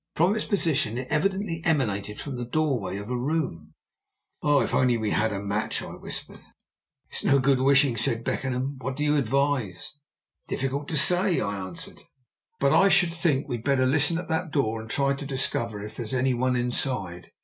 From 0.15 0.35
its 0.35 0.45
position 0.45 0.97
it 0.97 1.07
evidently 1.11 1.61
emanated 1.63 2.19
from 2.19 2.35
the 2.35 2.43
doorway 2.43 2.97
of 2.97 3.11
a 3.11 3.15
room. 3.15 3.75
"Oh! 4.41 4.61
if 4.61 4.73
we 4.73 4.79
only 4.79 5.09
had 5.11 5.31
a 5.31 5.39
match," 5.39 5.83
I 5.83 5.91
whispered. 5.91 6.39
"It's 7.11 7.23
no 7.23 7.37
good 7.37 7.59
wishing," 7.59 7.95
said 7.97 8.23
Beckenham. 8.23 8.77
"What 8.81 8.95
do 8.95 9.03
you 9.03 9.15
advise?" 9.15 9.75
"It's 10.39 10.49
difficult 10.49 10.87
to 10.87 10.97
say," 10.97 11.39
I 11.39 11.55
answered; 11.59 12.01
"but 12.59 12.73
I 12.73 12.89
should 12.89 13.13
think 13.13 13.47
we'd 13.47 13.63
better 13.63 13.85
listen 13.85 14.17
at 14.17 14.27
that 14.29 14.49
door 14.49 14.81
and 14.81 14.89
try 14.89 15.13
to 15.13 15.23
discover 15.23 15.83
if 15.83 15.97
there 15.97 16.03
is 16.05 16.15
any 16.15 16.33
one 16.33 16.55
inside. 16.55 17.29